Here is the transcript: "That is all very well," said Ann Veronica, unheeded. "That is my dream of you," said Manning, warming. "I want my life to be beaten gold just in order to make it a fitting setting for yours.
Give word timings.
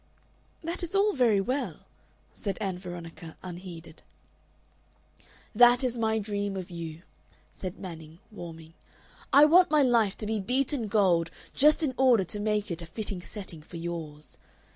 "That 0.63 0.81
is 0.81 0.95
all 0.95 1.13
very 1.13 1.39
well," 1.39 1.81
said 2.33 2.57
Ann 2.59 2.79
Veronica, 2.79 3.37
unheeded. 3.43 4.01
"That 5.53 5.83
is 5.83 5.95
my 5.95 6.17
dream 6.17 6.57
of 6.57 6.71
you," 6.71 7.03
said 7.53 7.77
Manning, 7.77 8.17
warming. 8.31 8.73
"I 9.31 9.45
want 9.45 9.69
my 9.69 9.83
life 9.83 10.17
to 10.17 10.25
be 10.25 10.39
beaten 10.39 10.87
gold 10.87 11.29
just 11.53 11.83
in 11.83 11.93
order 11.99 12.23
to 12.23 12.39
make 12.39 12.71
it 12.71 12.81
a 12.81 12.87
fitting 12.87 13.21
setting 13.21 13.61
for 13.61 13.77
yours. 13.77 14.39